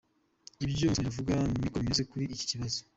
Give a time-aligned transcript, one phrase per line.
[0.65, 2.79] Ibyo Musonera avuga niko bimeze kuli iki kibazo.